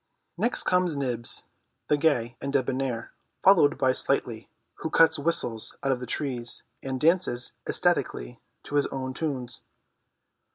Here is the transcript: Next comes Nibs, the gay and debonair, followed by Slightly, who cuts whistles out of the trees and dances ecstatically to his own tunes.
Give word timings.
Next 0.35 0.63
comes 0.63 0.97
Nibs, 0.97 1.43
the 1.87 1.95
gay 1.95 2.35
and 2.41 2.51
debonair, 2.51 3.11
followed 3.43 3.77
by 3.77 3.93
Slightly, 3.93 4.49
who 4.79 4.89
cuts 4.89 5.19
whistles 5.19 5.75
out 5.83 5.91
of 5.91 5.99
the 5.99 6.07
trees 6.07 6.63
and 6.81 6.99
dances 6.99 7.51
ecstatically 7.69 8.41
to 8.63 8.77
his 8.77 8.87
own 8.87 9.13
tunes. 9.13 9.61